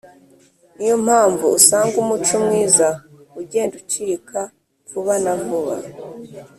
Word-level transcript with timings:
ni 0.77 0.85
yo 0.89 0.95
mpamvu 1.05 1.45
usanga 1.57 1.95
umuco 2.03 2.35
mwiza 2.45 2.87
ugenda 3.41 3.73
ucika 3.81 4.39
vuba 4.89 5.15
na 5.23 5.33
vuba 5.43 5.75